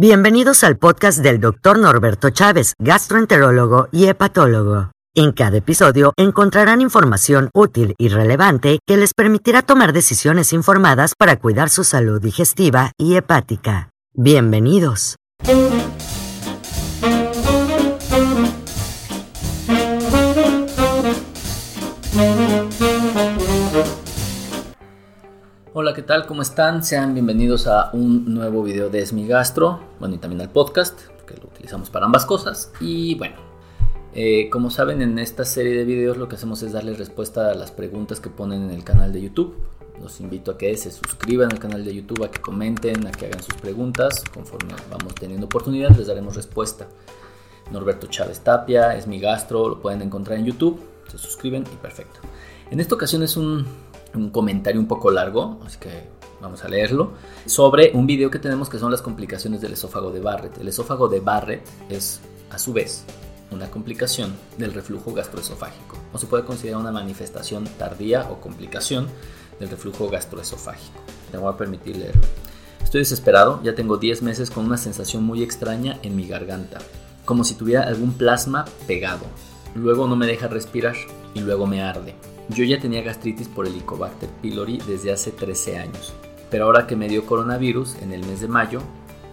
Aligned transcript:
Bienvenidos 0.00 0.62
al 0.62 0.78
podcast 0.78 1.18
del 1.18 1.40
Dr. 1.40 1.76
Norberto 1.76 2.30
Chávez, 2.30 2.74
gastroenterólogo 2.78 3.88
y 3.90 4.06
hepatólogo. 4.06 4.92
En 5.12 5.32
cada 5.32 5.56
episodio 5.56 6.12
encontrarán 6.16 6.80
información 6.80 7.50
útil 7.52 7.96
y 7.98 8.06
relevante 8.06 8.78
que 8.86 8.96
les 8.96 9.12
permitirá 9.12 9.62
tomar 9.62 9.92
decisiones 9.92 10.52
informadas 10.52 11.14
para 11.18 11.40
cuidar 11.40 11.68
su 11.68 11.82
salud 11.82 12.22
digestiva 12.22 12.92
y 12.96 13.16
hepática. 13.16 13.90
Bienvenidos. 14.14 15.16
Hola, 25.88 25.96
¿qué 25.96 26.02
tal? 26.02 26.26
¿Cómo 26.26 26.42
están? 26.42 26.84
Sean 26.84 27.14
bienvenidos 27.14 27.66
a 27.66 27.88
un 27.94 28.34
nuevo 28.34 28.62
video 28.62 28.90
de 28.90 29.00
Esmigastro, 29.00 29.80
bueno, 29.98 30.16
y 30.16 30.18
también 30.18 30.42
al 30.42 30.50
podcast, 30.50 31.00
porque 31.16 31.34
lo 31.40 31.48
utilizamos 31.48 31.88
para 31.88 32.04
ambas 32.04 32.26
cosas. 32.26 32.70
Y 32.78 33.14
bueno, 33.14 33.36
eh, 34.12 34.50
como 34.50 34.68
saben, 34.68 35.00
en 35.00 35.18
esta 35.18 35.46
serie 35.46 35.72
de 35.72 35.84
videos 35.86 36.18
lo 36.18 36.28
que 36.28 36.36
hacemos 36.36 36.62
es 36.62 36.72
darles 36.72 36.98
respuesta 36.98 37.52
a 37.52 37.54
las 37.54 37.70
preguntas 37.70 38.20
que 38.20 38.28
ponen 38.28 38.64
en 38.64 38.70
el 38.72 38.84
canal 38.84 39.14
de 39.14 39.22
YouTube. 39.22 39.56
Los 39.98 40.20
invito 40.20 40.50
a 40.50 40.58
que 40.58 40.76
se 40.76 40.90
suscriban 40.90 41.50
al 41.50 41.58
canal 41.58 41.82
de 41.82 41.94
YouTube, 41.94 42.22
a 42.22 42.30
que 42.30 42.42
comenten, 42.42 43.06
a 43.06 43.10
que 43.10 43.24
hagan 43.24 43.42
sus 43.42 43.54
preguntas. 43.54 44.22
Conforme 44.34 44.74
vamos 44.90 45.14
teniendo 45.14 45.46
oportunidad, 45.46 45.96
les 45.96 46.08
daremos 46.08 46.36
respuesta. 46.36 46.86
Norberto 47.72 48.08
Chávez 48.08 48.40
Tapia, 48.40 48.94
es 48.94 49.08
gastro, 49.22 49.70
lo 49.70 49.80
pueden 49.80 50.02
encontrar 50.02 50.38
en 50.38 50.44
YouTube. 50.44 50.78
Se 51.10 51.16
suscriben 51.16 51.64
y 51.72 51.76
perfecto. 51.76 52.20
En 52.70 52.78
esta 52.78 52.94
ocasión 52.94 53.22
es 53.22 53.38
un 53.38 53.64
un 54.14 54.30
comentario 54.30 54.80
un 54.80 54.88
poco 54.88 55.10
largo, 55.10 55.60
así 55.64 55.78
que 55.78 56.08
vamos 56.40 56.64
a 56.64 56.68
leerlo, 56.68 57.12
sobre 57.46 57.90
un 57.94 58.06
video 58.06 58.30
que 58.30 58.38
tenemos 58.38 58.68
que 58.68 58.78
son 58.78 58.90
las 58.90 59.02
complicaciones 59.02 59.60
del 59.60 59.72
esófago 59.72 60.10
de 60.10 60.20
Barrett. 60.20 60.58
El 60.58 60.68
esófago 60.68 61.08
de 61.08 61.20
Barrett 61.20 61.66
es, 61.88 62.20
a 62.50 62.58
su 62.58 62.72
vez, 62.72 63.04
una 63.50 63.70
complicación 63.70 64.34
del 64.56 64.74
reflujo 64.74 65.12
gastroesofágico, 65.12 65.96
o 66.12 66.18
se 66.18 66.26
puede 66.26 66.44
considerar 66.44 66.80
una 66.80 66.92
manifestación 66.92 67.64
tardía 67.78 68.30
o 68.30 68.40
complicación 68.40 69.08
del 69.58 69.70
reflujo 69.70 70.08
gastroesofágico. 70.08 71.00
Te 71.30 71.38
voy 71.38 71.52
a 71.52 71.56
permitir 71.56 71.96
leerlo. 71.96 72.22
Estoy 72.82 73.00
desesperado, 73.00 73.60
ya 73.62 73.74
tengo 73.74 73.96
10 73.96 74.22
meses 74.22 74.50
con 74.50 74.64
una 74.64 74.78
sensación 74.78 75.24
muy 75.24 75.42
extraña 75.42 75.98
en 76.02 76.16
mi 76.16 76.26
garganta, 76.26 76.78
como 77.24 77.44
si 77.44 77.54
tuviera 77.54 77.82
algún 77.82 78.12
plasma 78.12 78.64
pegado. 78.86 79.24
Luego 79.74 80.06
no 80.06 80.16
me 80.16 80.26
deja 80.26 80.48
respirar 80.48 80.94
y 81.34 81.40
luego 81.40 81.66
me 81.66 81.82
arde. 81.82 82.14
Yo 82.48 82.64
ya 82.64 82.80
tenía 82.80 83.02
gastritis 83.02 83.46
por 83.46 83.66
el 83.66 83.74
Helicobacter 83.74 84.30
pylori 84.40 84.78
desde 84.86 85.12
hace 85.12 85.30
13 85.32 85.78
años, 85.78 86.14
pero 86.50 86.64
ahora 86.64 86.86
que 86.86 86.96
me 86.96 87.08
dio 87.08 87.26
coronavirus 87.26 87.96
en 88.00 88.12
el 88.12 88.24
mes 88.24 88.40
de 88.40 88.48
mayo, 88.48 88.80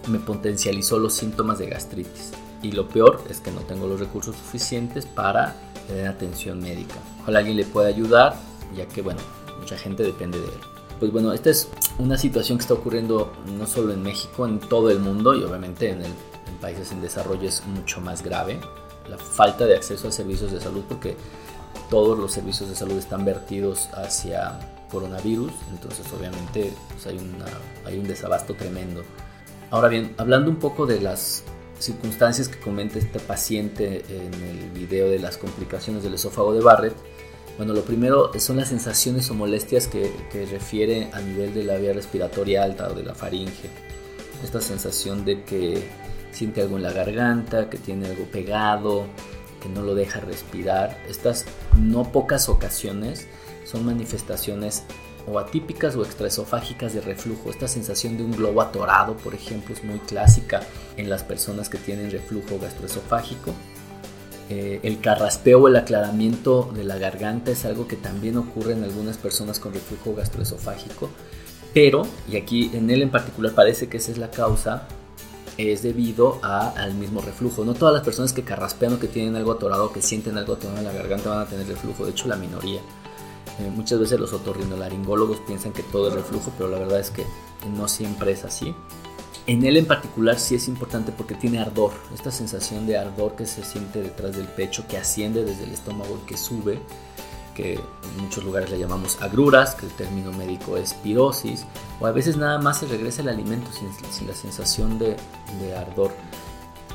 me 0.08 0.20
potencializó 0.20 1.00
los 1.00 1.14
síntomas 1.14 1.58
de 1.58 1.68
gastritis. 1.68 2.34
Y 2.62 2.74
lo 2.74 2.90
peor 2.90 3.24
es 3.30 3.40
que 3.40 3.52
no 3.52 3.62
tengo 3.62 3.88
los 3.88 4.02
recursos 4.02 4.36
suficientes 4.36 5.06
para 5.06 5.56
tener 5.88 6.08
atención 6.08 6.60
médica. 6.60 6.96
Ojalá 7.22 7.40
alguien 7.40 7.56
le 7.56 7.64
pueda 7.64 7.88
ayudar, 7.88 8.36
ya 8.76 8.86
que, 8.86 9.02
bueno, 9.02 9.22
mucha 9.60 9.78
gente 9.78 10.04
depende 10.04 10.40
de 10.40 10.48
él. 10.48 10.60
Pues 11.00 11.12
bueno, 11.12 11.32
esta 11.32 11.50
es 11.50 11.70
una 11.98 12.18
situación 12.18 12.58
que 12.58 12.64
está 12.64 12.74
ocurriendo 12.74 13.32
no 13.58 13.66
solo 13.66 13.94
en 13.94 14.04
México, 14.04 14.46
en 14.46 14.60
todo 14.60 14.90
el 14.90 15.00
mundo 15.00 15.36
y 15.36 15.44
obviamente 15.44 15.90
en, 15.90 16.04
en 16.04 16.14
países 16.60 16.92
en 16.92 17.02
desarrollo 17.02 17.48
es 17.48 17.66
mucho 17.66 18.02
más 18.02 18.24
grave. 18.24 18.60
La 19.10 19.18
falta 19.18 19.66
de 19.66 19.76
acceso 19.76 20.08
a 20.08 20.12
servicios 20.12 20.52
de 20.52 20.60
salud 20.60 20.84
porque 20.88 21.16
todos 21.90 22.18
los 22.18 22.32
servicios 22.32 22.70
de 22.70 22.76
salud 22.76 22.98
están 22.98 23.26
vertidos 23.26 23.90
hacia 23.94 24.60
coronavirus, 24.90 25.52
entonces 25.72 26.06
obviamente 26.18 26.74
pues, 26.94 27.08
hay, 27.08 27.20
hay 27.86 27.98
un 27.98 28.08
desabasto 28.08 28.54
tremendo. 28.56 29.04
Ahora 29.72 29.88
bien, 29.88 30.14
hablando 30.18 30.50
un 30.50 30.58
poco 30.58 30.86
de 30.86 31.02
las 31.02 31.44
circunstancias 31.80 32.48
que 32.48 32.60
comenta 32.60 33.00
este 33.00 33.20
paciente 33.20 34.06
en 34.10 34.34
el 34.34 34.70
video 34.72 35.10
de 35.10 35.20
las 35.20 35.38
complicaciones 35.38 36.04
del 36.04 36.14
esófago 36.14 36.54
de 36.54 36.62
Barrett, 36.62 36.96
bueno, 37.58 37.74
lo 37.74 37.84
primero 37.84 38.32
son 38.40 38.58
las 38.58 38.70
sensaciones 38.70 39.30
o 39.30 39.34
molestias 39.34 39.88
que, 39.88 40.12
que, 40.32 40.46
refiere 40.46 41.10
a 41.14 41.22
nivel 41.22 41.54
de 41.54 41.64
la 41.64 41.78
vía 41.78 41.94
respiratoria 41.94 42.64
alta 42.64 42.90
o 42.90 42.94
de 42.94 43.04
la 43.04 43.16
faringe. 43.16 43.70
Esta 44.44 44.60
sensación 44.60 45.24
de 45.24 45.44
que 45.44 45.88
siente 46.36 46.62
algo 46.62 46.78
en 46.78 46.84
la 46.84 46.92
garganta, 46.92 47.70
que 47.70 47.78
tiene 47.78 48.08
algo 48.08 48.26
pegado, 48.26 49.08
no 49.70 49.82
lo 49.82 49.96
deja 49.96 50.20
respirar. 50.20 50.98
Estas 51.10 51.46
no 51.80 52.12
pocas 52.12 52.50
ocasiones 52.50 53.28
son 53.66 53.86
manifestaciones 53.86 54.84
o 55.28 55.40
atípicas 55.40 55.96
o 55.96 56.04
extraesofágicas 56.04 56.94
de 56.94 57.02
reflujo. 57.02 57.50
Esta 57.50 57.68
sensación 57.68 58.18
de 58.18 58.24
un 58.24 58.32
globo 58.32 58.62
atorado, 58.62 59.18
por 59.18 59.34
ejemplo, 59.34 59.74
es 59.74 59.84
muy 59.84 60.00
clásica 60.00 60.62
en 60.98 61.10
las 61.10 61.24
personas 61.24 61.70
que 61.70 61.78
tienen 61.78 62.12
reflujo 62.12 62.60
gastroesofágico. 62.60 63.52
Eh, 64.50 64.80
el 64.84 65.00
carraspeo 65.00 65.64
o 65.64 65.68
el 65.68 65.76
aclaramiento 65.76 66.72
de 66.76 66.84
la 66.84 67.00
garganta 67.00 67.50
es 67.50 67.66
algo 67.66 67.88
que 67.88 67.96
también 67.96 68.38
ocurre 68.38 68.74
en 68.74 68.84
algunas 68.84 69.18
personas 69.18 69.60
con 69.60 69.74
reflujo 69.74 70.14
gastroesofágico. 70.14 71.10
Pero, 71.74 72.04
y 72.30 72.38
aquí 72.38 72.70
en 72.74 72.90
él 72.92 73.02
en 73.02 73.10
particular 73.10 73.54
parece 73.54 73.90
que 73.90 73.98
esa 73.98 74.12
es 74.12 74.20
la 74.20 74.30
causa, 74.30 74.88
es 75.58 75.84
debido 75.84 76.40
al 76.44 76.94
mismo 76.96 77.22
reflujo. 77.22 77.64
No 77.64 77.74
todas 77.74 77.94
las 77.94 78.04
personas 78.04 78.34
que 78.34 78.44
carraspean 78.44 78.94
o 78.94 79.00
que 79.00 79.08
tienen 79.08 79.36
algo 79.36 79.54
atorado, 79.54 79.92
que 79.92 80.02
sienten 80.02 80.38
algo 80.38 80.54
atorado 80.54 80.80
en 80.80 80.86
la 80.86 80.94
garganta 80.94 81.30
van 81.30 81.40
a 81.40 81.46
tener 81.46 81.68
reflujo, 81.68 82.06
de 82.06 82.12
hecho 82.12 82.28
la 82.28 82.36
minoría. 82.36 82.82
Eh, 83.60 83.72
muchas 83.74 84.00
veces 84.00 84.20
los 84.20 84.34
otorrinolaringólogos 84.34 85.40
piensan 85.42 85.72
que 85.72 85.84
todo 85.84 86.10
es 86.10 86.14
reflujo, 86.14 86.52
pero 86.58 86.70
la 86.70 86.80
verdad 86.80 87.00
es 87.00 87.10
que 87.10 87.26
no 87.78 87.88
siempre 87.88 88.32
es 88.32 88.44
así. 88.44 88.76
En 89.48 89.64
él 89.64 89.78
en 89.78 89.86
particular 89.86 90.40
sí 90.40 90.56
es 90.56 90.68
importante 90.68 91.12
porque 91.12 91.36
tiene 91.36 91.60
ardor, 91.60 91.92
esta 92.14 92.32
sensación 92.32 92.88
de 92.88 92.98
ardor 92.98 93.36
que 93.36 93.46
se 93.46 93.64
siente 93.64 94.02
detrás 94.02 94.36
del 94.36 94.48
pecho, 94.48 94.86
que 94.88 94.98
asciende 94.98 95.46
desde 95.46 95.66
el 95.66 95.72
estómago 95.72 96.20
y 96.24 96.26
que 96.26 96.36
sube 96.36 96.80
que 97.56 97.74
en 97.76 98.24
muchos 98.24 98.44
lugares 98.44 98.70
le 98.70 98.78
llamamos 98.78 99.20
agruras, 99.22 99.74
que 99.74 99.88
el 99.88 99.92
término 99.94 100.32
médico 100.32 100.78
es 100.78 100.94
pirosis, 100.94 101.66
o 102.00 102.06
a 102.06 102.12
veces 102.12 102.38
nada 102.38 102.60
más 102.60 102.80
se 102.80 102.86
regresa 102.86 103.22
el 103.22 103.30
alimento 103.30 103.72
sin, 103.72 104.28
la 104.28 104.34
sensación 104.36 105.00
de, 105.00 105.16
ardor, 105.76 106.12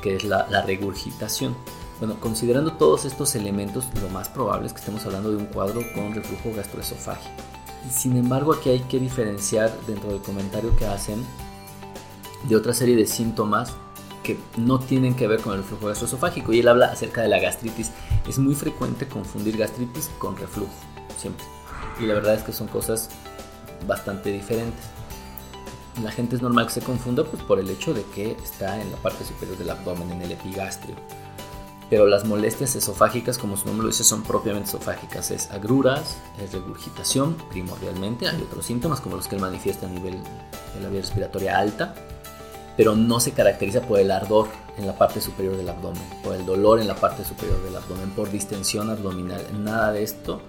que 0.01 0.15
es 0.15 0.23
la, 0.23 0.45
regurgitación. 0.61 1.55
Bueno, 1.99 2.15
considerando 2.19 2.73
todos 2.73 3.05
estos 3.05 3.35
elementos, 3.35 3.87
lo 4.01 4.09
más 4.09 4.29
probable 4.29 4.67
es 4.67 4.73
que 4.73 4.79
estemos 4.79 5.05
hablando 5.05 5.31
de 5.31 5.37
un 5.37 5.45
cuadro 5.45 5.81
con 5.93 6.15
reflujo 6.15 6.55
gastroesofágico. 6.55 7.35
Sin 7.91 8.15
embargo, 8.15 8.53
aquí 8.53 8.69
hay 8.69 8.79
que 8.81 8.99
diferenciar 8.99 9.75
dentro 9.87 10.09
del 10.11 10.21
comentario 10.21 10.75
que 10.77 10.85
hacen 10.85 11.25
de 12.47 12.55
otra 12.55 12.73
serie 12.73 12.95
de 12.95 13.05
síntomas 13.05 13.73
que 14.23 14.37
no 14.57 14.79
tienen 14.79 15.15
que 15.15 15.27
ver 15.27 15.41
con 15.41 15.53
el 15.53 15.59
reflujo 15.59 15.87
gastroesofágico 15.87 16.53
y 16.53 16.59
él 16.59 16.67
habla 16.67 16.87
acerca 16.87 17.21
de 17.21 17.27
la 17.27 17.39
gastritis. 17.39 17.91
Es 18.27 18.37
muy 18.37 18.55
frecuente 18.55 19.07
confundir 19.07 19.57
gastritis 19.57 20.09
con 20.19 20.37
reflujo, 20.37 20.71
siempre. 21.17 21.45
Y 21.99 22.05
la 22.05 22.13
verdad 22.13 22.35
es 22.35 22.43
que 22.43 22.53
son 22.53 22.67
cosas 22.67 23.09
bastante 23.87 24.31
diferentes. 24.31 24.85
La 26.03 26.11
gente 26.11 26.35
es 26.35 26.41
normal 26.41 26.67
que 26.67 26.73
se 26.73 26.81
confunda 26.81 27.23
pues, 27.25 27.43
por 27.43 27.59
el 27.59 27.69
hecho 27.69 27.93
de 27.93 28.03
que 28.03 28.31
está 28.43 28.81
en 28.81 28.91
la 28.91 28.97
parte 28.97 29.25
superior 29.25 29.57
del 29.57 29.69
abdomen, 29.69 30.11
en 30.11 30.21
el 30.21 30.31
epigastrio. 30.31 30.95
Pero 31.89 32.07
las 32.07 32.23
molestias 32.23 32.75
esofágicas, 32.75 33.37
como 33.37 33.57
su 33.57 33.65
nombre 33.65 33.83
lo 33.83 33.91
dice, 33.91 34.05
son 34.05 34.23
propiamente 34.23 34.69
esofágicas. 34.69 35.29
Es 35.31 35.51
agruras, 35.51 36.15
es 36.41 36.53
regurgitación 36.53 37.35
primordialmente. 37.49 38.29
Hay 38.29 38.41
otros 38.41 38.65
síntomas 38.65 39.01
como 39.01 39.17
los 39.17 39.27
que 39.27 39.35
él 39.35 39.41
manifiesta 39.41 39.87
a 39.87 39.89
nivel 39.89 40.13
de 40.13 40.81
la 40.81 40.87
vía 40.87 41.01
respiratoria 41.01 41.57
alta 41.57 41.93
pero 42.77 42.95
no 42.95 43.19
se 43.19 43.31
caracteriza 43.31 43.81
por 43.81 43.99
el 43.99 44.11
ardor 44.11 44.47
en 44.77 44.87
la 44.87 44.97
parte 44.97 45.21
superior 45.21 45.57
del 45.57 45.69
abdomen, 45.69 46.01
por 46.23 46.35
el 46.35 46.45
dolor 46.45 46.79
en 46.79 46.87
la 46.87 46.95
parte 46.95 47.23
superior 47.23 47.61
del 47.63 47.75
abdomen, 47.75 48.11
por 48.11 48.31
distensión 48.31 48.89
abdominal. 48.89 49.45
Nada 49.63 49.91
de 49.91 50.03
esto 50.03 50.41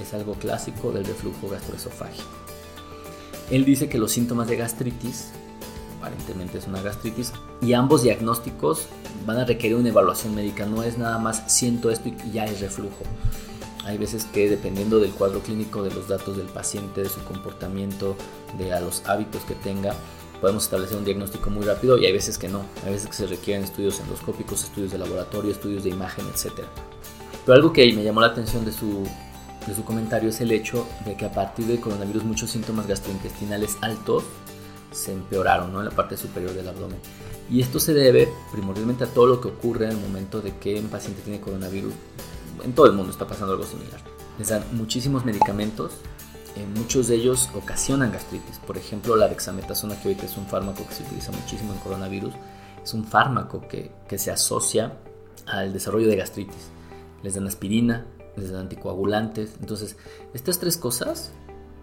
es 0.00 0.14
algo 0.14 0.34
clásico 0.34 0.92
del 0.92 1.04
reflujo 1.04 1.48
gastroesofágico. 1.48 2.28
Él 3.50 3.64
dice 3.64 3.88
que 3.88 3.98
los 3.98 4.12
síntomas 4.12 4.46
de 4.48 4.56
gastritis, 4.56 5.30
aparentemente 5.98 6.58
es 6.58 6.66
una 6.66 6.82
gastritis, 6.82 7.32
y 7.60 7.72
ambos 7.72 8.02
diagnósticos 8.02 8.86
van 9.26 9.38
a 9.38 9.44
requerir 9.44 9.76
una 9.76 9.88
evaluación 9.88 10.34
médica. 10.34 10.66
No 10.66 10.82
es 10.82 10.98
nada 10.98 11.18
más 11.18 11.42
siento 11.52 11.90
esto 11.90 12.08
y 12.08 12.30
ya 12.32 12.44
es 12.44 12.60
reflujo. 12.60 13.04
Hay 13.84 13.98
veces 13.98 14.26
que 14.26 14.48
dependiendo 14.48 15.00
del 15.00 15.10
cuadro 15.10 15.40
clínico, 15.40 15.82
de 15.82 15.92
los 15.92 16.06
datos 16.06 16.36
del 16.36 16.46
paciente, 16.46 17.02
de 17.02 17.08
su 17.08 17.24
comportamiento, 17.24 18.14
de 18.58 18.78
los 18.80 19.02
hábitos 19.06 19.42
que 19.42 19.54
tenga, 19.54 19.94
podemos 20.40 20.64
establecer 20.64 20.96
un 20.96 21.04
diagnóstico 21.04 21.50
muy 21.50 21.64
rápido 21.64 21.98
y 21.98 22.06
hay 22.06 22.12
veces 22.12 22.38
que 22.38 22.48
no, 22.48 22.64
hay 22.84 22.92
veces 22.92 23.08
que 23.08 23.14
se 23.14 23.26
requieren 23.26 23.64
estudios 23.64 24.00
endoscópicos, 24.00 24.64
estudios 24.64 24.92
de 24.92 24.98
laboratorio, 24.98 25.50
estudios 25.50 25.84
de 25.84 25.90
imagen, 25.90 26.24
etc. 26.26 26.64
Pero 27.44 27.56
algo 27.56 27.72
que 27.72 27.92
me 27.92 28.02
llamó 28.02 28.20
la 28.20 28.28
atención 28.28 28.64
de 28.64 28.72
su, 28.72 29.06
de 29.66 29.74
su 29.74 29.84
comentario 29.84 30.30
es 30.30 30.40
el 30.40 30.52
hecho 30.52 30.86
de 31.04 31.16
que 31.16 31.26
a 31.26 31.32
partir 31.32 31.66
del 31.66 31.80
coronavirus 31.80 32.24
muchos 32.24 32.50
síntomas 32.50 32.86
gastrointestinales 32.86 33.76
altos 33.82 34.24
se 34.92 35.12
empeoraron 35.12 35.72
¿no? 35.72 35.80
en 35.80 35.86
la 35.86 35.92
parte 35.92 36.16
superior 36.16 36.52
del 36.52 36.68
abdomen. 36.68 36.98
Y 37.50 37.60
esto 37.60 37.80
se 37.80 37.94
debe 37.94 38.28
primordialmente 38.52 39.04
a 39.04 39.08
todo 39.08 39.26
lo 39.26 39.40
que 39.40 39.48
ocurre 39.48 39.86
en 39.86 39.92
el 39.92 39.98
momento 39.98 40.40
de 40.40 40.56
que 40.56 40.78
un 40.78 40.88
paciente 40.88 41.22
tiene 41.22 41.40
coronavirus. 41.40 41.92
En 42.62 42.72
todo 42.74 42.86
el 42.86 42.92
mundo 42.92 43.10
está 43.10 43.26
pasando 43.26 43.52
algo 43.52 43.64
similar. 43.64 44.00
Les 44.38 44.48
dan 44.48 44.64
muchísimos 44.72 45.24
medicamentos 45.24 45.92
eh, 46.56 46.66
muchos 46.76 47.08
de 47.08 47.16
ellos 47.16 47.48
ocasionan 47.54 48.12
gastritis. 48.12 48.58
Por 48.58 48.76
ejemplo, 48.76 49.16
la 49.16 49.28
dexametasona, 49.28 50.00
que 50.00 50.08
ahorita 50.08 50.26
es 50.26 50.36
un 50.36 50.46
fármaco 50.46 50.86
que 50.86 50.94
se 50.94 51.02
utiliza 51.02 51.32
muchísimo 51.32 51.72
en 51.72 51.78
coronavirus, 51.80 52.34
es 52.82 52.94
un 52.94 53.04
fármaco 53.04 53.66
que, 53.68 53.90
que 54.08 54.18
se 54.18 54.30
asocia 54.30 54.98
al 55.46 55.72
desarrollo 55.72 56.08
de 56.08 56.16
gastritis. 56.16 56.70
Les 57.22 57.34
dan 57.34 57.46
aspirina, 57.46 58.06
les 58.36 58.50
dan 58.50 58.62
anticoagulantes. 58.62 59.56
Entonces, 59.60 59.96
estas 60.34 60.58
tres 60.58 60.76
cosas 60.76 61.32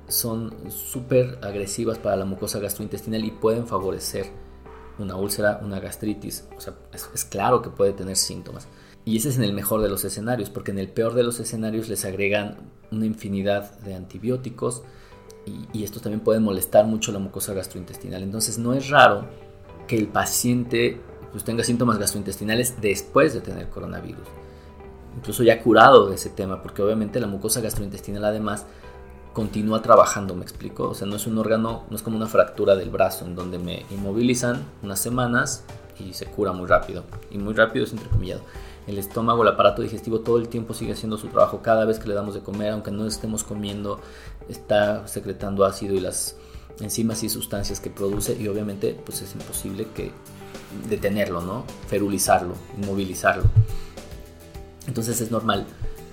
son 0.07 0.53
súper 0.69 1.39
agresivas 1.41 1.97
para 1.97 2.15
la 2.15 2.25
mucosa 2.25 2.59
gastrointestinal 2.59 3.23
y 3.25 3.31
pueden 3.31 3.67
favorecer 3.67 4.31
una 4.99 5.15
úlcera, 5.15 5.59
una 5.61 5.79
gastritis. 5.79 6.45
O 6.55 6.61
sea, 6.61 6.73
es, 6.93 7.25
claro 7.25 7.61
que 7.61 7.69
puede 7.69 7.93
tener 7.93 8.15
síntomas. 8.15 8.67
Y 9.07 9.15
ese 9.15 9.29
es 9.29 9.37
en 9.37 9.43
el 9.45 9.53
mejor 9.53 9.81
de 9.81 9.87
los 9.87 10.03
escenarios, 10.03 10.49
porque 10.49 10.71
en 10.71 10.79
el 10.79 10.89
peor 10.89 11.13
de 11.13 11.23
los 11.23 11.39
escenarios 11.39 11.87
les 11.87 12.03
agregan 12.03 12.57
una 12.91 13.05
infinidad 13.05 13.79
de 13.79 13.95
antibióticos 13.95 14.83
y, 15.45 15.81
esto 15.81 16.01
también 16.01 16.19
puede 16.19 16.41
molestar 16.41 16.85
mucho 16.85 17.13
la 17.13 17.19
mucosa 17.19 17.53
gastrointestinal. 17.53 18.21
Entonces 18.21 18.57
no 18.57 18.73
es 18.73 18.89
raro 18.89 19.23
que 19.87 19.95
el 19.95 20.09
paciente 20.09 20.99
pues, 21.31 21.45
tenga 21.45 21.63
síntomas 21.63 21.97
gastrointestinales 21.99 22.81
después 22.81 23.33
de 23.33 23.39
tener 23.39 23.69
coronavirus. 23.69 24.27
Incluso 25.15 25.41
ya 25.41 25.63
curado 25.63 26.09
de 26.09 26.15
ese 26.15 26.29
tema, 26.29 26.61
porque 26.61 26.81
obviamente 26.81 27.21
la 27.21 27.27
mucosa 27.27 27.61
gastrointestinal 27.61 28.25
además 28.25 28.65
continúa 29.31 29.81
trabajando, 29.81 30.35
me 30.35 30.43
explico. 30.43 30.89
O 30.89 30.93
sea, 30.93 31.07
no 31.07 31.15
es 31.15 31.25
un 31.27 31.37
órgano, 31.37 31.85
no 31.89 31.95
es 31.95 32.01
como 32.01 32.17
una 32.17 32.27
fractura 32.27 32.75
del 32.75 32.89
brazo 32.89 33.23
en 33.23 33.35
donde 33.37 33.57
me 33.57 33.85
inmovilizan 33.89 34.65
unas 34.83 34.99
semanas 34.99 35.63
y 35.97 36.11
se 36.11 36.25
cura 36.25 36.51
muy 36.51 36.67
rápido. 36.67 37.05
Y 37.31 37.37
muy 37.37 37.53
rápido 37.53 37.85
es 37.85 37.93
entrecomillado. 37.93 38.41
El 38.87 38.97
estómago, 38.97 39.43
el 39.43 39.49
aparato 39.49 39.81
digestivo 39.81 40.21
todo 40.21 40.37
el 40.37 40.47
tiempo 40.47 40.73
sigue 40.73 40.93
haciendo 40.93 41.17
su 41.17 41.27
trabajo. 41.27 41.61
Cada 41.61 41.85
vez 41.85 41.99
que 41.99 42.07
le 42.07 42.15
damos 42.15 42.33
de 42.33 42.39
comer, 42.39 42.71
aunque 42.71 42.89
no 42.89 43.05
estemos 43.05 43.43
comiendo, 43.43 43.99
está 44.47 45.07
secretando 45.07 45.65
ácido 45.65 45.93
y 45.93 45.99
las 45.99 46.35
enzimas 46.79 47.21
y 47.23 47.29
sustancias 47.29 47.79
que 47.79 47.89
produce 47.89 48.37
y 48.39 48.47
obviamente 48.47 48.97
pues 49.05 49.21
es 49.21 49.33
imposible 49.33 49.87
que 49.93 50.11
detenerlo, 50.89 51.41
¿no? 51.41 51.65
Ferulizarlo, 51.87 52.53
inmovilizarlo. 52.81 53.43
Entonces 54.87 55.19
es 55.19 55.31
normal 55.31 55.65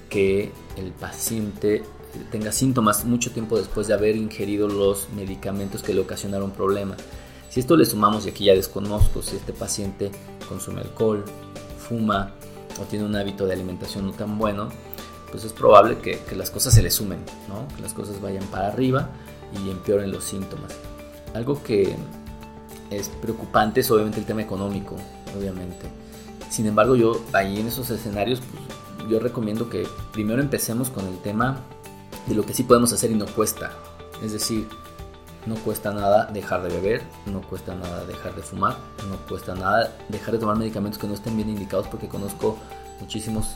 que 0.08 0.52
el 0.76 0.90
paciente 0.92 1.84
tenga 2.30 2.52
síntomas 2.52 3.04
mucho 3.04 3.32
tiempo 3.32 3.56
después 3.56 3.86
de 3.86 3.94
haber 3.94 4.16
ingerido 4.16 4.68
los 4.68 5.08
medicamentos 5.10 5.82
que 5.82 5.94
le 5.94 6.00
ocasionaron 6.00 6.50
problemas. 6.50 6.98
Si 7.50 7.60
esto 7.60 7.76
le 7.76 7.84
sumamos, 7.84 8.26
y 8.26 8.30
aquí 8.30 8.44
ya 8.46 8.54
desconozco 8.54 9.22
si 9.22 9.36
este 9.36 9.52
paciente 9.52 10.10
consume 10.48 10.80
alcohol, 10.80 11.24
fuma 11.78 12.32
o 12.80 12.84
tiene 12.84 13.04
un 13.04 13.16
hábito 13.16 13.46
de 13.46 13.54
alimentación 13.54 14.06
no 14.06 14.12
tan 14.12 14.38
bueno, 14.38 14.68
pues 15.30 15.44
es 15.44 15.52
probable 15.52 15.98
que, 15.98 16.20
las 16.36 16.50
cosas 16.50 16.74
se 16.74 16.82
le 16.82 16.90
sumen, 16.90 17.18
¿no? 17.48 17.66
que 17.74 17.82
las 17.82 17.92
cosas 17.92 18.20
vayan 18.20 18.44
para 18.44 18.68
arriba 18.68 19.10
y 19.52 19.70
empeoren 19.70 20.10
los 20.10 20.24
síntomas. 20.24 20.72
Algo 21.34 21.62
que 21.62 21.94
es 22.90 23.08
preocupante 23.08 23.80
es 23.80 23.90
obviamente 23.90 24.20
el 24.20 24.26
tema 24.26 24.42
económico, 24.42 24.96
obviamente. 25.36 25.86
Sin 26.50 26.66
embargo, 26.66 26.94
yo 26.94 27.20
ahí 27.32 27.58
en 27.58 27.66
esos 27.66 27.90
escenarios, 27.90 28.40
pues, 28.40 29.10
yo 29.10 29.18
recomiendo 29.18 29.68
que 29.68 29.86
primero 30.12 30.40
empecemos 30.40 30.90
con 30.90 31.06
el 31.06 31.18
tema 31.18 31.60
de 32.26 32.34
lo 32.34 32.46
que 32.46 32.54
sí 32.54 32.62
podemos 32.62 32.92
hacer 32.92 33.10
y 33.10 33.14
no 33.14 33.26
cuesta. 33.26 33.72
Es 34.22 34.32
decir, 34.32 34.68
no 35.46 35.56
cuesta 35.56 35.92
nada 35.92 36.26
dejar 36.32 36.62
de 36.62 36.68
beber, 36.68 37.02
no 37.26 37.42
cuesta 37.42 37.74
nada 37.74 38.04
dejar 38.06 38.34
de 38.34 38.42
fumar, 38.42 38.76
no 39.08 39.16
cuesta 39.28 39.54
nada 39.54 39.96
dejar 40.08 40.34
de 40.34 40.40
tomar 40.40 40.56
medicamentos 40.56 40.98
que 40.98 41.06
no 41.06 41.14
estén 41.14 41.36
bien 41.36 41.50
indicados 41.50 41.86
porque 41.88 42.08
conozco 42.08 42.58
muchísimos 43.00 43.50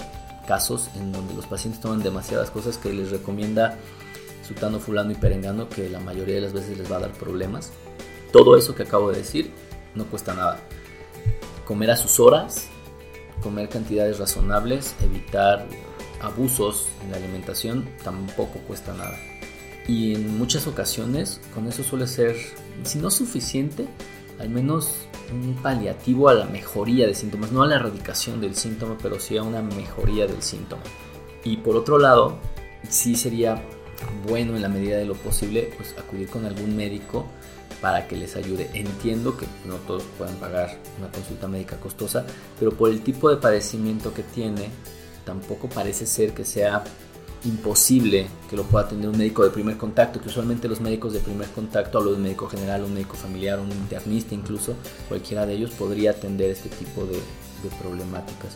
casos 0.46 0.88
en 0.96 1.12
donde 1.12 1.34
los 1.34 1.46
pacientes 1.46 1.80
toman 1.80 2.02
demasiadas 2.02 2.50
cosas 2.50 2.78
que 2.78 2.92
les 2.92 3.10
recomienda 3.10 3.78
sutano, 4.46 4.80
fulano 4.80 5.12
y 5.12 5.14
perengano 5.14 5.68
que 5.68 5.88
la 5.88 6.00
mayoría 6.00 6.36
de 6.36 6.40
las 6.42 6.52
veces 6.52 6.78
les 6.78 6.90
va 6.90 6.96
a 6.96 7.00
dar 7.00 7.12
problemas. 7.12 7.72
Todo 8.32 8.56
eso 8.56 8.74
que 8.74 8.82
acabo 8.82 9.10
de 9.10 9.18
decir 9.18 9.52
no 9.94 10.04
cuesta 10.06 10.34
nada. 10.34 10.58
Comer 11.66 11.90
a 11.90 11.96
sus 11.96 12.18
horas, 12.18 12.68
comer 13.42 13.68
cantidades 13.68 14.18
razonables, 14.18 14.94
evitar 15.02 15.66
abusos 16.20 16.88
en 17.02 17.10
la 17.10 17.18
alimentación 17.18 17.88
tampoco 18.02 18.58
cuesta 18.60 18.92
nada. 18.94 19.16
Y 19.88 20.14
en 20.14 20.38
muchas 20.38 20.66
ocasiones 20.66 21.40
con 21.54 21.66
eso 21.66 21.82
suele 21.82 22.06
ser, 22.06 22.36
si 22.84 22.98
no 22.98 23.10
suficiente, 23.10 23.86
al 24.38 24.50
menos 24.50 25.08
un 25.32 25.54
paliativo 25.62 26.28
a 26.28 26.34
la 26.34 26.44
mejoría 26.44 27.06
de 27.06 27.14
síntomas, 27.14 27.52
no 27.52 27.62
a 27.62 27.66
la 27.66 27.76
erradicación 27.76 28.40
del 28.40 28.54
síntoma, 28.54 28.96
pero 29.02 29.18
sí 29.18 29.36
a 29.38 29.42
una 29.42 29.62
mejoría 29.62 30.26
del 30.26 30.42
síntoma. 30.42 30.82
Y 31.42 31.56
por 31.56 31.74
otro 31.74 31.98
lado, 31.98 32.38
sí 32.88 33.16
sería 33.16 33.62
bueno 34.28 34.54
en 34.54 34.62
la 34.62 34.68
medida 34.68 34.98
de 34.98 35.06
lo 35.06 35.14
posible 35.14 35.72
pues 35.76 35.94
acudir 35.98 36.28
con 36.28 36.44
algún 36.44 36.76
médico 36.76 37.26
para 37.80 38.06
que 38.06 38.16
les 38.16 38.36
ayude. 38.36 38.70
Entiendo 38.74 39.36
que 39.36 39.46
no 39.66 39.76
todos 39.76 40.02
puedan 40.18 40.36
pagar 40.36 40.78
una 40.98 41.10
consulta 41.10 41.48
médica 41.48 41.80
costosa, 41.80 42.26
pero 42.58 42.72
por 42.72 42.90
el 42.90 43.00
tipo 43.02 43.30
de 43.30 43.36
padecimiento 43.36 44.12
que 44.12 44.22
tiene, 44.22 44.68
tampoco 45.24 45.68
parece 45.68 46.06
ser 46.06 46.32
que 46.32 46.44
sea 46.44 46.84
imposible 47.44 48.26
que 48.48 48.56
lo 48.56 48.64
pueda 48.64 48.86
atender 48.86 49.08
un 49.08 49.18
médico 49.18 49.44
de 49.44 49.50
primer 49.50 49.76
contacto, 49.76 50.20
que 50.20 50.28
usualmente 50.28 50.68
los 50.68 50.80
médicos 50.80 51.12
de 51.12 51.20
primer 51.20 51.48
contacto, 51.50 51.98
hablo 51.98 52.10
de 52.10 52.16
un 52.16 52.22
médico 52.22 52.48
general, 52.48 52.84
un 52.84 52.94
médico 52.94 53.16
familiar, 53.16 53.60
un 53.60 53.70
internista 53.70 54.34
incluso, 54.34 54.74
cualquiera 55.08 55.46
de 55.46 55.54
ellos 55.54 55.70
podría 55.70 56.12
atender 56.12 56.50
este 56.50 56.68
tipo 56.68 57.04
de, 57.04 57.20
problemáticas. 57.80 58.54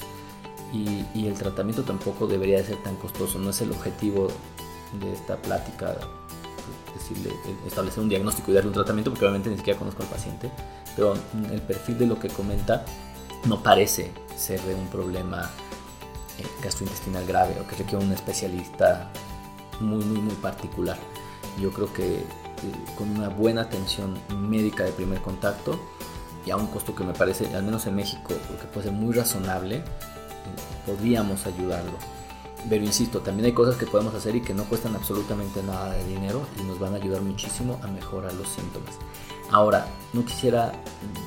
Y, 0.73 1.27
el 1.27 1.35
tratamiento 1.35 1.83
tampoco 1.83 2.27
debería 2.27 2.59
de 2.59 2.65
ser 2.65 2.83
tan 2.83 2.97
costoso, 2.97 3.39
no 3.39 3.51
es 3.51 3.61
el 3.61 3.71
objetivo 3.73 4.29
de 5.01 5.13
esta 5.13 5.37
plática 5.41 5.97
establecer 7.67 8.03
un 8.03 8.09
diagnóstico 8.09 8.51
y 8.51 8.55
darle 8.55 8.69
un 8.69 8.75
tratamiento, 8.75 9.11
porque 9.11 9.25
obviamente 9.25 9.51
ni 9.51 9.57
siquiera 9.57 9.79
conozco 9.79 10.03
al 10.03 10.09
paciente, 10.09 10.51
pero 10.95 11.15
el 11.51 11.61
perfil 11.63 11.99
de 11.99 12.07
lo 12.07 12.19
que 12.19 12.29
comenta 12.29 12.85
no 13.47 13.63
parece 13.63 14.13
ser 14.37 14.61
de 14.63 14.75
un 14.75 14.87
problema 14.89 15.51
gastrointestinal 16.63 17.27
grave 17.27 17.57
o 17.61 17.67
que 17.67 17.77
requiere 17.77 18.05
un 18.05 18.13
especialista 18.13 19.11
muy, 19.81 20.05
muy, 20.05 20.21
muy 20.21 20.35
particular. 20.37 20.97
Yo 21.61 21.73
creo 21.73 21.93
que 21.93 22.17
eh, 22.17 22.25
con 22.97 23.11
una 23.11 23.29
buena 23.29 23.63
atención 23.63 24.19
médica 24.37 24.85
de 24.85 24.93
primer 24.93 25.21
contacto 25.21 25.79
y 26.47 26.51
a 26.51 26.57
un 26.57 26.67
costo 26.67 26.95
que 26.95 27.05
me 27.05 27.13
parece, 27.13 27.55
al 27.55 27.63
menos 27.63 27.87
en 27.87 27.97
México, 27.97 28.35
que 28.61 28.67
puede 28.69 28.89
ser 28.89 28.97
muy 28.97 29.13
razonable, 29.13 29.77
eh, 29.77 29.83
podríamos 30.87 31.47
ayudarlo. 31.47 31.93
Pero 32.69 32.85
insisto, 32.85 33.21
también 33.21 33.47
hay 33.47 33.53
cosas 33.53 33.77
que 33.77 33.87
podemos 33.87 34.15
hacer 34.15 34.37
y 34.37 34.41
que 34.41 34.55
no 34.55 34.65
cuestan 34.65 34.95
absolutamente 34.95 35.63
nada 35.63 35.93
de 35.95 36.05
dinero 36.07 36.47
y 36.61 36.63
nos 36.63 36.79
van 36.79 36.95
a 36.95 36.97
ayudar 36.97 37.21
muchísimo 37.23 37.81
a 37.83 37.89
mejorar 37.89 38.33
los 38.35 38.49
síntomas. 38.49 38.95
Ahora, 39.51 39.87
no 40.13 40.25
quisiera 40.25 40.73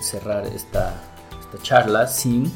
cerrar 0.02 0.48
esta, 0.48 1.02
esta 1.40 1.62
charla 1.62 2.08
sin 2.08 2.52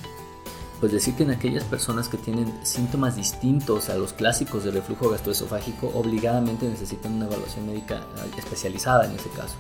pues 0.79 0.91
decir 0.91 1.15
que 1.15 1.23
en 1.23 1.31
aquellas 1.31 1.63
personas 1.65 2.07
que 2.07 2.17
tienen 2.17 2.53
síntomas 2.63 3.15
distintos 3.15 3.89
a 3.89 3.95
los 3.95 4.13
clásicos 4.13 4.63
de 4.63 4.71
reflujo 4.71 5.09
gastroesofágico, 5.09 5.91
obligadamente 5.93 6.67
necesitan 6.67 7.13
una 7.13 7.25
evaluación 7.25 7.67
médica 7.67 7.97
eh, 7.97 8.31
especializada 8.37 9.05
en 9.05 9.11
ese 9.11 9.29
caso. 9.29 9.55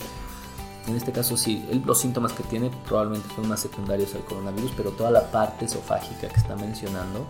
En 0.87 0.95
este 0.95 1.11
caso 1.11 1.37
sí, 1.37 1.67
los 1.85 1.99
síntomas 1.99 2.31
que 2.31 2.43
tiene 2.43 2.71
probablemente 2.87 3.27
son 3.35 3.47
más 3.47 3.59
secundarios 3.59 4.15
al 4.15 4.23
coronavirus, 4.23 4.71
pero 4.75 4.91
toda 4.91 5.11
la 5.11 5.29
parte 5.29 5.65
esofágica 5.65 6.29
que 6.29 6.37
está 6.37 6.55
mencionando 6.55 7.27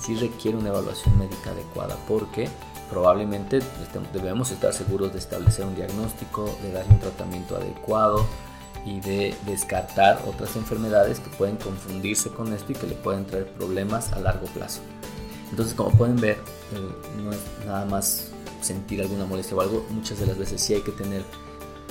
sí 0.00 0.16
requiere 0.16 0.56
una 0.56 0.70
evaluación 0.70 1.18
médica 1.18 1.50
adecuada 1.50 1.96
porque 2.08 2.48
probablemente 2.90 3.60
debemos 4.12 4.50
estar 4.50 4.72
seguros 4.72 5.12
de 5.12 5.18
establecer 5.18 5.66
un 5.66 5.74
diagnóstico, 5.74 6.48
de 6.62 6.72
darle 6.72 6.94
un 6.94 7.00
tratamiento 7.00 7.56
adecuado, 7.56 8.26
y 8.86 9.00
de 9.00 9.34
descartar 9.44 10.22
otras 10.26 10.54
enfermedades 10.56 11.18
que 11.18 11.28
pueden 11.30 11.56
confundirse 11.56 12.30
con 12.30 12.52
esto 12.52 12.72
y 12.72 12.74
que 12.76 12.86
le 12.86 12.94
pueden 12.94 13.26
traer 13.26 13.48
problemas 13.48 14.12
a 14.12 14.20
largo 14.20 14.46
plazo. 14.46 14.80
Entonces, 15.50 15.74
como 15.74 15.90
pueden 15.90 16.16
ver, 16.16 16.36
eh, 16.36 17.22
no 17.22 17.32
es 17.32 17.38
nada 17.66 17.84
más 17.84 18.30
sentir 18.62 19.02
alguna 19.02 19.26
molestia 19.26 19.56
o 19.56 19.60
algo, 19.60 19.84
muchas 19.90 20.20
de 20.20 20.26
las 20.26 20.38
veces 20.38 20.60
sí 20.60 20.74
hay 20.74 20.80
que 20.80 20.92
tener 20.92 21.22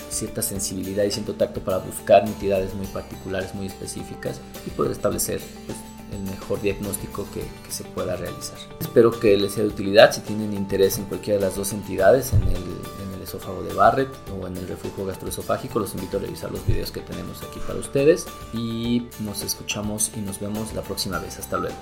cierta 0.10 0.42
sensibilidad 0.42 1.04
y 1.04 1.12
cierto 1.12 1.36
tacto 1.36 1.60
para 1.60 1.80
buscar 1.80 2.26
entidades 2.26 2.74
muy 2.74 2.88
particulares, 2.88 3.54
muy 3.54 3.68
específicas 3.68 4.40
y 4.66 4.70
poder 4.70 4.94
establecer 4.94 5.42
pues, 5.66 5.78
el 6.14 6.22
mejor 6.32 6.62
diagnóstico 6.62 7.28
que, 7.34 7.42
que, 7.42 7.72
se 7.72 7.84
pueda 7.84 8.16
realizar. 8.16 8.58
Espero 8.80 9.12
que 9.20 9.36
les 9.38 9.54
sea 9.54 9.64
de 9.64 9.70
utilidad 9.70 10.14
si 10.14 10.22
tienen 10.22 10.54
interés 10.54 10.98
en 10.98 11.06
cualquiera 11.06 11.40
de 11.40 11.46
las 11.46 11.56
dos 11.56 11.74
entidades, 11.74 12.32
en 12.32 12.44
el 12.44 12.95
esófago 13.26 13.62
de 13.64 13.74
Barrett 13.74 14.10
o 14.32 14.48
en 14.48 14.56
el 14.58 14.68
reflujo 14.68 15.06
gastroesofágico, 15.06 15.80
los 15.80 15.94
invito 15.94 16.18
a 16.18 16.22
revisar 16.22 16.52
los 16.52 16.66
videos 16.66 16.92
que 16.92 17.02
tenemos 17.02 17.44
aquí 17.44 17.60
para 17.68 17.78
ustedes 17.78 18.26
y 18.54 19.08
nos 19.20 19.44
escuchamos 19.44 20.12
y 20.16 20.22
nos 20.22 20.40
vemos 20.40 20.74
la 20.74 20.82
próxima 20.82 21.20
vez. 21.20 21.38
Hasta 21.38 21.58
luego. 21.58 21.76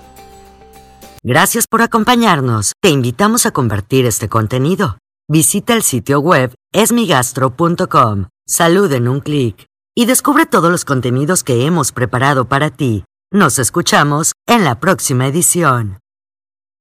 Gracias 1.22 1.66
por 1.66 1.80
acompañarnos. 1.80 2.72
Te 2.82 2.90
invitamos 2.90 3.46
a 3.46 3.52
convertir 3.52 4.04
este 4.04 4.28
contenido. 4.28 4.98
Visita 5.26 5.72
el 5.72 5.82
sitio 5.82 6.20
web 6.20 6.54
esmigastro.com, 6.72 8.26
salud 8.46 8.92
en 8.92 9.08
un 9.08 9.20
clic 9.20 9.66
y 9.94 10.04
descubre 10.04 10.44
todos 10.44 10.70
los 10.70 10.84
contenidos 10.84 11.44
que 11.44 11.64
hemos 11.64 11.92
preparado 11.92 12.46
para 12.46 12.70
ti. 12.70 13.04
Nos 13.32 13.58
escuchamos 13.58 14.32
en 14.46 14.64
la 14.64 14.80
próxima 14.80 15.26
edición. 15.26 15.98